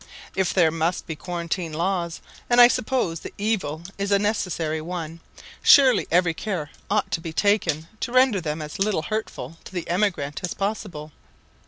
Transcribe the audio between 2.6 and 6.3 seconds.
suppose the evil is a necessary one surely